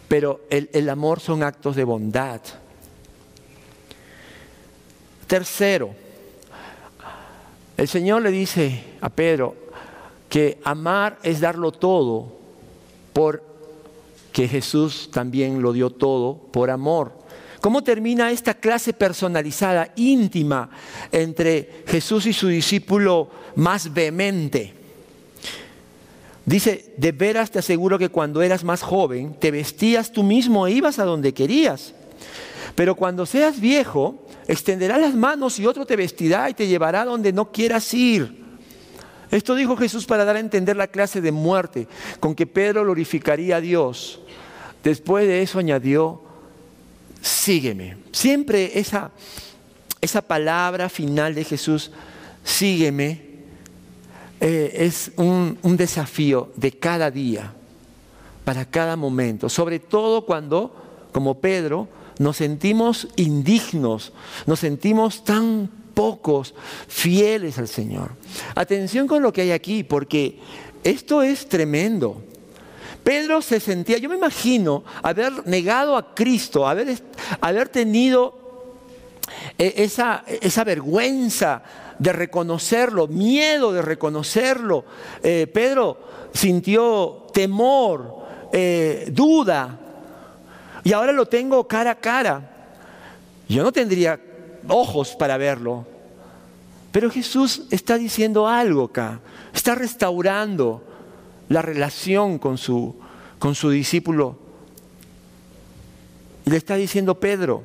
[0.08, 2.41] Pero el, amor son actos de bondad.
[5.28, 5.93] Tercero,
[7.76, 9.56] el Señor le dice a Pedro
[10.30, 12.38] que amar es darlo todo
[13.12, 13.43] por
[14.32, 17.12] que Jesús también lo dio todo por amor.
[17.60, 20.70] ¿Cómo termina esta clase personalizada, íntima,
[21.12, 24.74] entre Jesús y su discípulo más vehemente?
[26.48, 30.72] Dice, de veras te aseguro que cuando eras más joven, te vestías tú mismo e
[30.72, 31.94] ibas a donde querías.
[32.74, 37.34] Pero cuando seas viejo, extenderás las manos y otro te vestirá y te llevará donde
[37.34, 38.46] no quieras ir.
[39.30, 41.90] Esto dijo Jesús para dar a entender la clase de muerte
[42.22, 44.22] con que Pedro glorificaría a Dios.
[44.86, 46.22] Después de eso añadió,
[47.22, 47.98] sígueme.
[48.14, 49.12] Siempre esa,
[50.00, 51.92] esa palabra final de Jesús,
[52.46, 53.27] sígueme,
[54.39, 57.54] eh, es un, un desafío de cada día,
[58.43, 60.73] para cada momento, sobre todo cuando,
[61.12, 61.88] como Pedro,
[62.19, 64.13] nos sentimos indignos,
[64.45, 66.54] nos sentimos tan pocos
[66.88, 68.12] fieles al Señor.
[68.56, 70.39] Atención con lo que hay aquí, porque
[70.84, 72.21] esto es tremendo.
[73.04, 77.02] Pedro se sentía, yo me imagino haber negado a Cristo, haber,
[77.41, 78.38] haber tenido
[79.58, 81.63] eh, esa, esa, vergüenza
[82.00, 84.86] de reconocerlo, miedo de reconocerlo.
[85.24, 85.98] Eh, Pedro
[86.34, 89.80] sintió temor, eh, duda,
[90.84, 92.50] y ahora lo tengo cara a cara.
[93.50, 94.20] Yo no tendría
[94.68, 95.86] ojos para verlo.
[96.92, 99.20] Pero Jesús está diciendo algo acá.
[99.54, 100.84] Está restaurando
[101.50, 102.96] la relación con su,
[103.40, 104.38] con su discípulo.
[106.46, 107.64] Le está diciendo Pedro,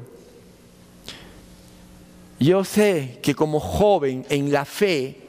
[2.42, 5.22] yo sé que como joven en la fe,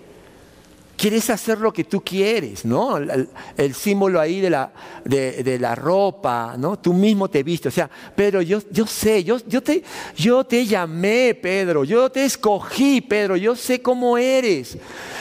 [1.04, 2.98] quieres hacer lo que tú quieres, ¿no?
[2.98, 4.72] El, símbolo ahí de la,
[5.04, 6.80] de, la, ropa, ¿no?
[6.80, 7.68] Tú mismo te viste.
[7.68, 9.84] O sea, Pedro, yo, yo sé, yo, yo, te,
[10.16, 14.78] yo te llamé, Pedro, yo te escogí, Pedro, yo sé cómo eres.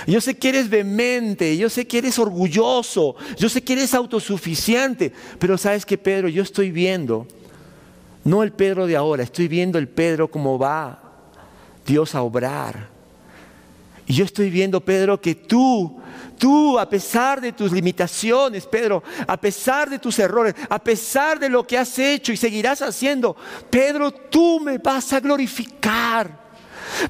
[0.07, 5.13] Yo sé que eres vehemente, yo sé que eres orgulloso, yo sé que eres autosuficiente.
[5.39, 7.27] Pero sabes que, Pedro, yo estoy viendo,
[8.25, 11.02] no el Pedro de ahora, estoy viendo el Pedro como va
[11.85, 12.93] Dios a obrar
[14.07, 16.01] y yo estoy viendo, Pedro, que tú,
[16.39, 21.49] tú, a pesar de tus limitaciones, Pedro, a pesar de tus errores, a pesar de
[21.49, 23.37] lo que has hecho y seguirás haciendo,
[23.71, 26.43] Pedro, tú me vas a glorificar.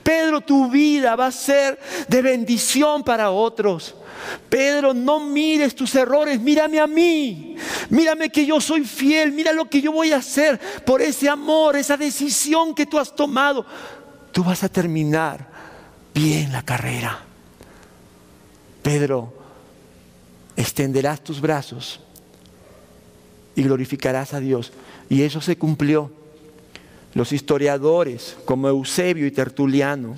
[0.03, 3.97] Pedro, tu vida va a ser de bendición para otros.
[4.49, 7.57] Pedro, no mires tus errores, mírame a mí.
[7.91, 11.75] Mírame que yo soy fiel, mira lo que yo voy a hacer por ese amor,
[11.75, 13.67] esa decisión que tú has tomado.
[14.33, 15.47] Tú vas a terminar
[16.15, 17.21] bien la carrera.
[18.83, 19.33] Pedro,
[20.57, 22.01] extenderás tus brazos
[23.55, 24.73] y glorificarás a Dios.
[25.09, 26.11] Y eso se cumplió.
[27.15, 30.17] Los historiadores como Eusebio y Tertuliano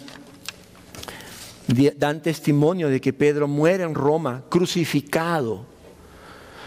[1.97, 5.67] dan testimonio de que Pedro muere en Roma crucificado.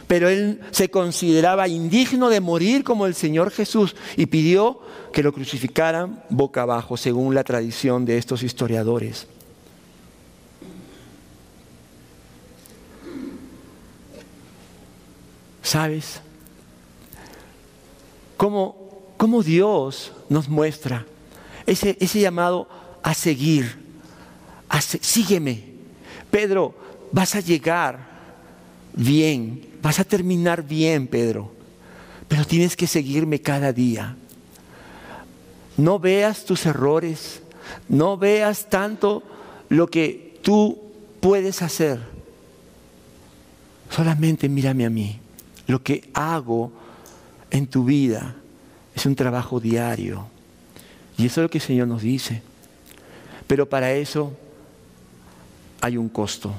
[0.08, 4.80] Pero él se consideraba indigno de morir como el Señor Jesús y pidió
[5.12, 9.28] que lo crucificaran boca abajo, según la tradición de estos historiadores.
[15.62, 16.22] ¿Sabes?
[18.38, 21.06] ¿Cómo, cómo Dios nos muestra
[21.66, 22.70] ese, ese llamado
[23.04, 23.86] a seguir?
[24.70, 25.64] A sígueme.
[26.32, 26.74] Pedro,
[27.12, 28.00] vas a llegar
[28.94, 31.50] bien, vas a terminar bien, Pedro,
[32.28, 34.18] pero tienes que seguirme cada día.
[35.78, 37.42] No veas tus errores,
[37.88, 39.24] no veas tanto
[39.70, 40.78] lo que tú
[41.22, 42.02] puedes hacer.
[43.90, 45.22] Solamente mírame a mí.
[45.68, 46.70] Lo que hago
[47.50, 48.36] en tu vida
[48.94, 50.28] es un trabajo diario.
[51.18, 52.42] Y eso es lo que el Señor nos dice.
[53.48, 54.34] Pero para eso
[55.80, 56.54] hay un costo.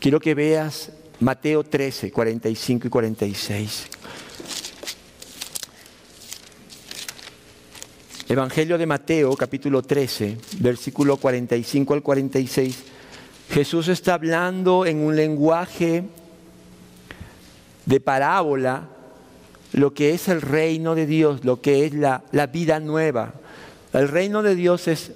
[0.00, 3.86] Quiero que veas Mateo 13, 45 y 46.
[8.28, 12.84] Evangelio de Mateo, capítulo 13, versículo 45 al 46,
[13.48, 16.04] Jesús está hablando en un lenguaje
[17.86, 18.88] de parábola
[19.72, 23.32] lo que es el reino de Dios, lo que es la, la vida nueva.
[23.94, 25.12] El reino de Dios es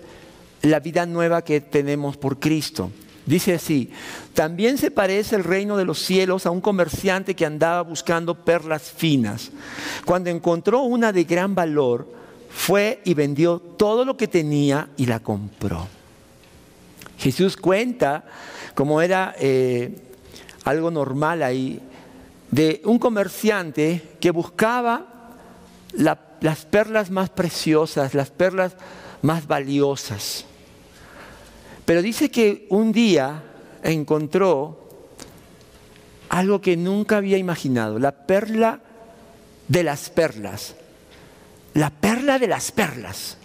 [0.62, 2.90] la vida nueva que tenemos por Cristo.
[3.30, 3.88] Dice así,
[4.34, 8.90] también se parece el reino de los cielos a un comerciante que andaba buscando perlas
[8.90, 9.52] finas.
[10.04, 12.08] Cuando encontró una de gran valor,
[12.50, 15.86] fue y vendió todo lo que tenía y la compró.
[17.18, 18.24] Jesús cuenta,
[18.74, 19.96] como era eh,
[20.64, 21.80] algo normal ahí,
[22.50, 25.06] de un comerciante que buscaba
[25.92, 28.72] las perlas más preciosas, las perlas
[29.22, 30.46] más valiosas.
[31.90, 33.42] Pero dice que un día
[33.82, 34.88] encontró
[36.28, 38.78] algo que nunca había imaginado, la perla
[39.66, 40.76] de las perlas
[41.74, 43.38] la perla de las perlas.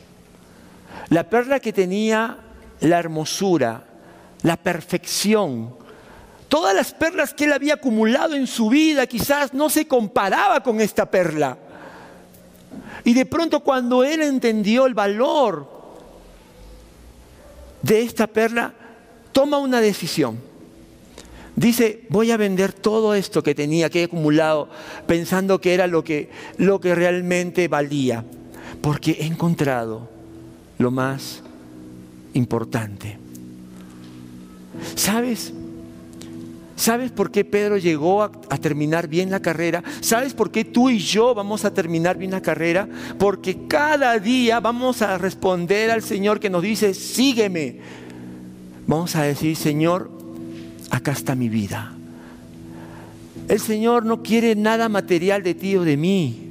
[1.10, 2.38] La perla que tenía
[2.82, 3.84] la hermosura,
[4.44, 5.76] la perfección.
[6.48, 10.80] Todas las perlas que él había acumulado en su vida quizás no se comparaba con
[10.80, 11.58] esta perla.
[13.04, 15.75] Y de pronto cuando él entendió el valor
[17.86, 18.74] de esta perla,
[19.32, 20.40] toma una decisión.
[21.56, 24.70] Dice, voy a vender todo esto que tenía, que he acumulado,
[25.08, 28.26] pensando que era lo que, lo que realmente valía,
[28.82, 30.10] porque he encontrado
[30.80, 31.44] lo más
[32.34, 33.18] importante.
[34.96, 35.54] ¿Sabes?
[36.76, 39.82] ¿Sabes por qué Pedro llegó a, terminar bien la carrera?
[40.02, 42.88] ¿Sabes por qué tú y yo vamos a terminar bien la carrera?
[43.18, 47.80] Porque cada día vamos a responder al Señor que nos dice, sígueme.
[48.88, 50.12] Vamos a decir, Señor,
[50.90, 51.94] acá está mi vida.
[53.48, 56.42] El Señor no quiere nada material de ti o de mí.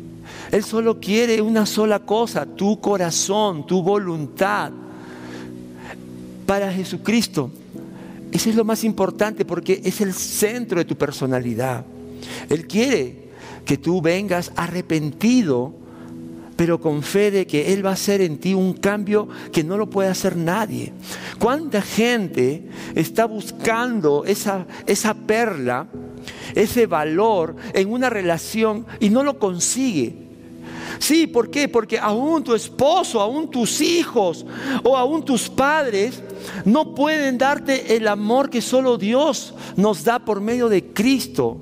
[0.51, 4.73] Él solo quiere una sola cosa, tu corazón, tu voluntad.
[6.47, 7.51] Para Jesucristo,
[8.35, 11.87] eso es lo más importante porque es el centro de tu personalidad.
[12.49, 13.29] Él quiere
[13.65, 15.73] que tú vengas arrepentido
[16.57, 19.77] pero con fe de que Él va a hacer en ti un cambio que no
[19.77, 20.93] lo puede hacer nadie.
[21.39, 25.89] ¿Cuánta gente está buscando esa, esa perla,
[26.55, 30.24] ese valor en una relación y no lo consigue?
[30.99, 31.69] Sí, ¿por qué?
[31.69, 34.45] Porque aún tu esposo, aún tus hijos
[34.83, 36.23] o aún tus padres
[36.65, 41.59] no pueden darte el amor que solo Dios nos da por medio de Cristo.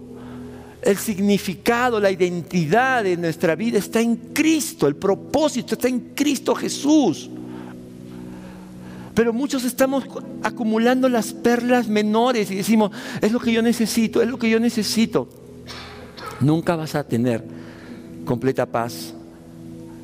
[0.82, 6.54] El significado, la identidad de nuestra vida está en Cristo, el propósito está en Cristo
[6.54, 7.30] Jesús.
[9.14, 10.04] Pero muchos estamos
[10.42, 12.90] acumulando las perlas menores y decimos,
[13.20, 15.28] es lo que yo necesito, es lo que yo necesito.
[16.40, 17.44] Nunca vas a tener
[18.24, 19.14] completa paz,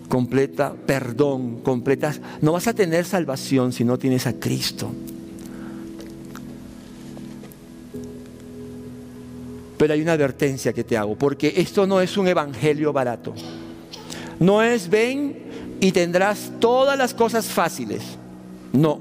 [0.09, 2.15] completa perdón, completa...
[2.41, 4.91] No vas a tener salvación si no tienes a Cristo.
[9.77, 13.35] Pero hay una advertencia que te hago, porque esto no es un evangelio barato.
[14.41, 15.39] No es ven
[15.81, 18.03] y tendrás todas las cosas fáciles.
[18.73, 19.01] No,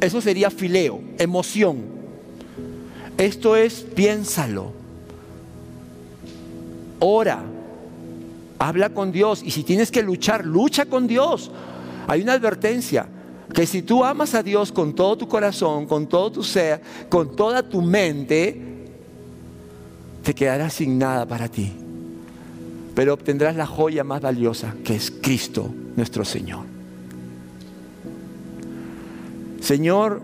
[0.00, 1.96] eso sería fileo, emoción.
[3.16, 4.72] Esto es piénsalo.
[6.98, 7.44] Ora,
[8.58, 11.50] habla con Dios y si tienes que luchar, lucha con Dios.
[12.06, 13.08] Hay una advertencia
[13.52, 17.34] que si tú amas a Dios con todo tu corazón, con todo tu ser, con
[17.34, 18.60] toda tu mente,
[20.22, 21.72] te quedarás sin nada para ti,
[22.94, 26.64] pero obtendrás la joya más valiosa que es Cristo nuestro Señor.
[29.60, 30.20] Señor,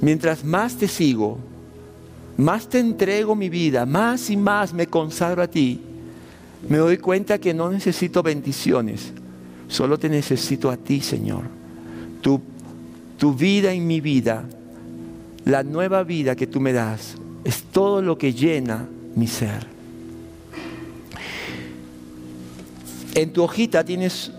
[0.00, 1.38] mientras más te sigo,
[2.36, 5.82] más te entrego mi vida, más y más me consagro a ti,
[6.68, 9.12] me doy cuenta que no necesito bendiciones,
[9.68, 11.44] solo te necesito a ti, Señor.
[12.20, 12.40] Tu,
[13.18, 14.44] tu vida y mi vida,
[15.44, 19.66] la nueva vida que tú me das, es todo lo que llena mi ser.
[23.14, 24.30] En tu hojita tienes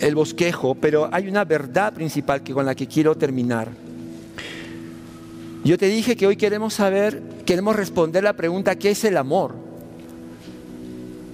[0.00, 3.68] el bosquejo, pero hay una verdad principal que con la que quiero terminar.
[5.64, 9.67] Yo te dije que hoy queremos saber, queremos responder la pregunta ¿qué es el amor?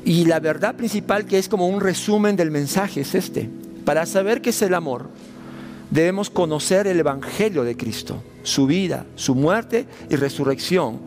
[0.05, 3.49] Y la verdad principal que es como un resumen del mensaje es este.
[3.85, 5.09] Para saber qué es el amor,
[5.91, 11.01] debemos conocer el Evangelio de Cristo su vida, su muerte y resurrección,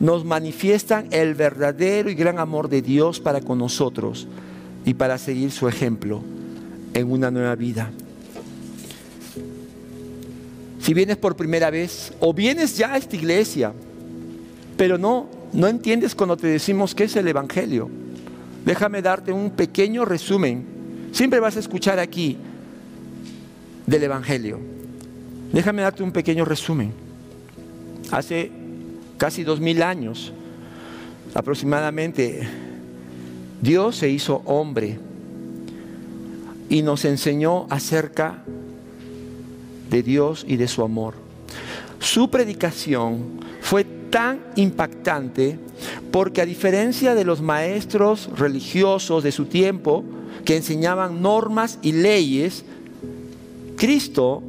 [0.00, 4.26] nos manifiestan el verdadero y gran amor de Dios para con nosotros
[4.84, 6.20] y para seguir su ejemplo
[6.92, 7.90] en una nueva vida.
[10.80, 13.72] Si vienes por primera vez o vienes ya a esta iglesia,
[14.76, 17.88] pero no, no entiendes cuando te decimos que es el Evangelio,
[18.64, 20.64] déjame darte un pequeño resumen.
[21.12, 22.36] Siempre vas a escuchar aquí
[23.86, 24.58] del Evangelio.
[25.52, 26.92] Déjame darte un pequeño resumen.
[28.10, 28.50] Hace
[29.18, 30.32] casi dos mil años
[31.34, 32.48] aproximadamente,
[33.60, 34.98] Dios se hizo hombre
[36.68, 38.42] y nos enseñó acerca
[39.90, 41.14] de Dios y de su amor.
[41.98, 45.58] Su predicación fue tan impactante
[46.10, 50.04] porque a diferencia de los maestros religiosos de su tiempo
[50.44, 52.64] que enseñaban normas y leyes,
[53.76, 54.42] Cristo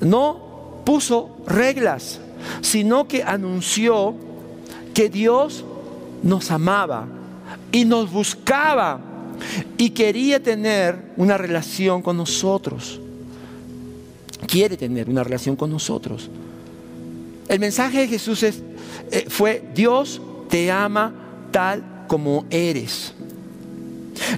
[0.00, 2.20] no puso reglas,
[2.62, 4.14] sino que anunció
[4.94, 5.64] que Dios
[6.22, 7.06] nos amaba
[7.72, 9.00] y nos buscaba
[9.78, 13.00] y quería tener una relación con nosotros.
[14.46, 16.28] Quiere tener una relación con nosotros.
[17.50, 18.62] El mensaje de Jesús es,
[19.10, 21.12] eh, fue, Dios te ama
[21.50, 23.12] tal como eres.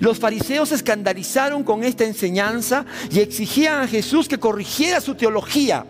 [0.00, 5.84] Los fariseos se escandalizaron con esta enseñanza y exigían a Jesús que corrigiera su teología.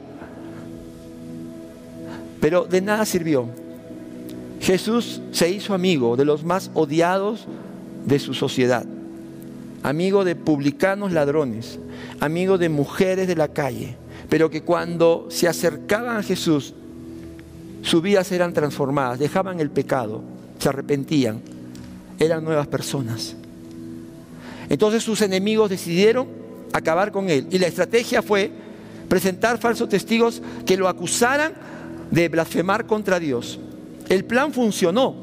[2.41, 3.47] Pero de nada sirvió.
[4.61, 7.47] Jesús se hizo amigo de los más odiados
[8.05, 8.85] de su sociedad,
[9.85, 11.79] amigo de publicanos ladrones,
[12.19, 13.97] amigo de mujeres de la calle,
[14.29, 16.75] pero que cuando se acercaban a Jesús,
[17.83, 20.23] sus vidas eran transformadas, dejaban el pecado,
[20.59, 21.41] se arrepentían,
[22.19, 23.35] eran nuevas personas.
[24.69, 26.29] Entonces sus enemigos decidieron
[26.73, 28.51] acabar con él y la estrategia fue
[29.09, 31.53] presentar falsos testigos que lo acusaran
[32.11, 33.59] de blasfemar contra Dios.
[34.09, 35.15] El plan funcionó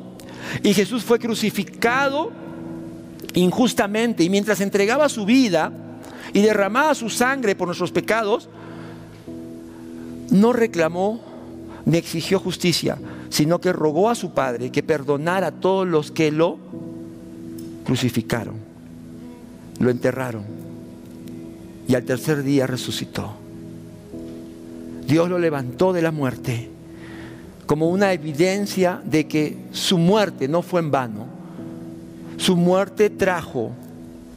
[0.62, 2.32] y Jesús fue crucificado
[3.34, 5.72] injustamente y mientras entregaba su vida
[6.34, 8.50] y derramaba su sangre por nuestros pecados,
[10.30, 11.29] no reclamó
[11.86, 12.98] ni exigió justicia,
[13.30, 16.58] sino que rogó a su Padre que perdonara a todos los que lo
[17.86, 18.56] crucificaron,
[19.80, 20.44] lo enterraron
[21.88, 23.34] y al tercer día resucitó.
[25.08, 26.70] Dios lo levantó de la muerte
[27.66, 31.26] como una evidencia de que su muerte no fue en vano.
[32.38, 33.72] Su muerte trajo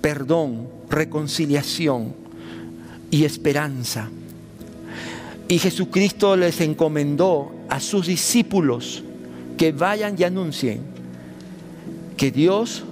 [0.02, 2.12] perdón, reconciliación
[3.10, 4.10] y esperanza.
[5.48, 9.02] Y Jesucristo les encomendó a sus discípulos
[9.56, 10.80] que vayan y anuncien
[12.16, 12.84] que Dios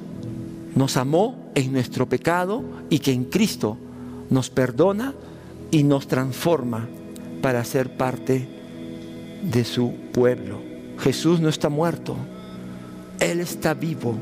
[0.75, 3.77] nos amó en nuestro pecado y que en Cristo
[4.29, 5.15] nos perdona
[5.71, 6.89] y nos transforma
[7.43, 8.49] para ser parte
[9.43, 10.61] de su pueblo.
[10.99, 12.17] Jesús no está muerto,
[13.19, 14.15] Él está vivo.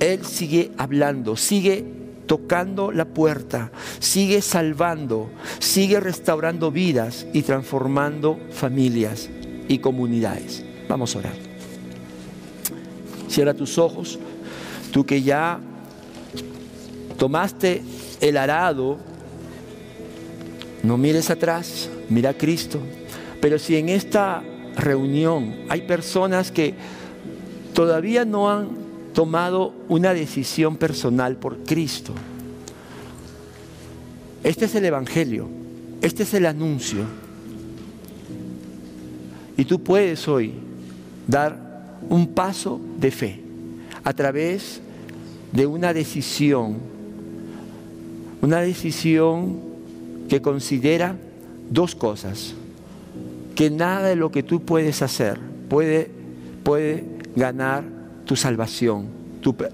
[0.00, 1.84] Él sigue hablando, sigue
[2.26, 9.28] tocando la puerta, sigue salvando, sigue restaurando vidas y transformando familias
[9.68, 10.64] y comunidades.
[10.88, 11.34] Vamos a orar.
[13.28, 14.18] Cierra tus ojos,
[14.92, 15.58] tú que ya
[17.18, 17.82] tomaste
[18.20, 18.98] el arado,
[20.82, 22.80] no mires atrás, mira a Cristo.
[23.40, 24.42] Pero si en esta
[24.76, 26.74] reunión hay personas que
[27.74, 28.83] todavía no han
[29.14, 32.12] tomado una decisión personal por Cristo,
[34.42, 35.48] este es el Evangelio,
[36.02, 37.04] este es el anuncio.
[39.56, 40.52] Y tú puedes hoy
[41.26, 43.40] dar un paso de fe
[44.02, 44.80] a través
[45.52, 46.76] de una decisión,
[48.42, 49.60] una decisión
[50.28, 51.16] que considera
[51.70, 52.54] dos cosas
[53.54, 55.38] que nada de lo que tú puedes hacer
[55.68, 56.10] puede,
[56.62, 57.04] puede
[57.36, 57.84] ganar
[58.24, 59.06] tu salvación,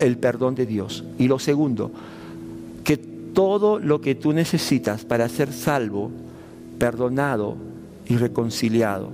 [0.01, 1.05] el perdón de Dios.
[1.19, 1.91] Y lo segundo,
[2.85, 6.11] que todo lo que tú necesitas para ser salvo,
[6.79, 7.57] perdonado
[8.07, 9.11] y reconciliado,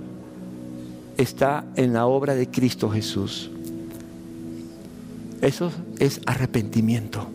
[1.17, 3.51] está en la obra de Cristo Jesús.
[5.41, 7.27] Eso es arrepentimiento,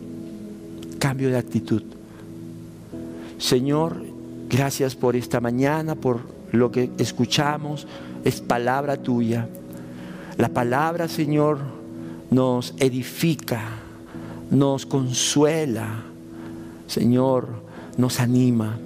[0.99, 1.83] cambio de actitud.
[3.37, 4.03] Señor,
[4.49, 7.87] gracias por esta mañana, por lo que escuchamos
[8.23, 9.47] es palabra tuya.
[10.37, 11.59] La palabra, Señor,
[12.33, 13.61] nos edifica,
[14.49, 16.03] nos consuela,
[16.87, 17.47] Señor,
[17.97, 18.77] nos anima.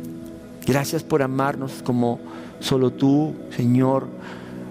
[0.65, 2.19] Gracias por amarnos como
[2.59, 4.07] solo tú, Señor,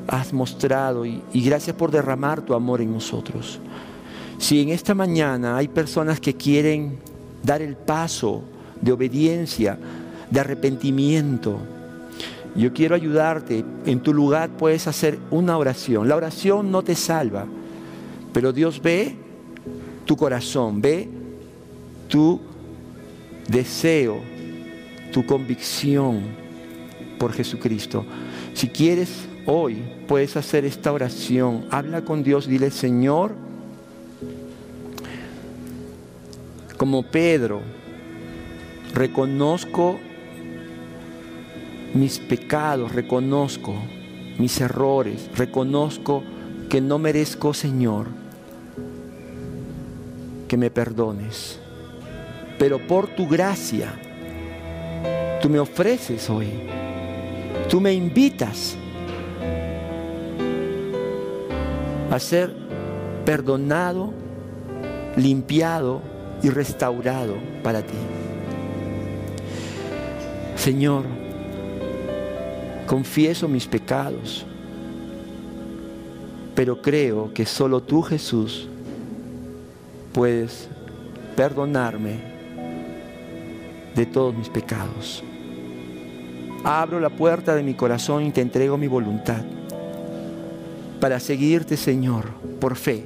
[0.08, 3.58] has mostrado y, y, gracias por derramar tu amor en nosotros.
[4.38, 6.98] Si en esta mañana hay personas que quieren
[7.42, 8.42] dar el paso
[8.80, 9.78] de obediencia,
[10.30, 11.58] de arrepentimiento,
[12.54, 13.64] yo quiero ayudarte.
[13.84, 16.08] En tu lugar puedes hacer una oración.
[16.08, 17.46] La oración no te salva,
[18.36, 19.16] pero Dios ve
[20.04, 21.08] tu corazón, ve
[22.06, 22.38] tu
[23.48, 24.20] deseo,
[25.10, 26.20] tu convicción
[27.18, 28.04] por Jesucristo.
[28.52, 29.08] Si quieres
[29.46, 31.64] hoy, puedes hacer esta oración.
[31.70, 33.34] Habla con Dios, dile, Señor,
[36.76, 37.62] Como Pedro,
[38.92, 39.98] reconozco
[41.94, 43.76] mis pecados, reconozco
[44.36, 46.22] mis errores, reconozco
[46.68, 48.25] que no merezco, Señor,
[50.48, 51.58] que me perdones.
[52.58, 53.92] Pero por tu gracia,
[55.42, 56.48] tú me ofreces hoy,
[57.68, 58.76] tú me invitas
[62.10, 62.52] a ser
[63.24, 64.12] perdonado,
[65.16, 66.00] limpiado
[66.42, 67.94] y restaurado para ti.
[70.56, 71.04] Señor,
[72.86, 74.46] confieso mis pecados,
[76.54, 78.68] pero creo que solo tú, Jesús,
[80.16, 80.66] puedes
[81.36, 82.14] perdonarme
[83.94, 85.22] de todos mis pecados.
[86.64, 89.42] Abro la puerta de mi corazón y te entrego mi voluntad
[91.00, 93.04] para seguirte, Señor, por fe,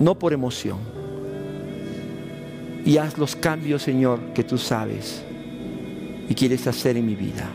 [0.00, 0.78] no por emoción.
[2.86, 5.22] Y haz los cambios, Señor, que tú sabes
[6.30, 7.46] y quieres hacer en mi vida.